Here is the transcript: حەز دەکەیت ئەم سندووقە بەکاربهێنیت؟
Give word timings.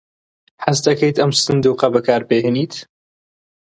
حەز 0.63 0.77
دەکەیت 0.87 1.17
ئەم 1.19 1.31
سندووقە 1.43 1.87
بەکاربهێنیت؟ 1.93 2.73